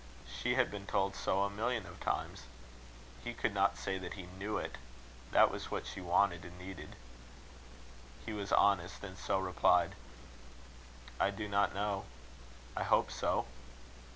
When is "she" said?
0.25-0.55, 5.85-6.01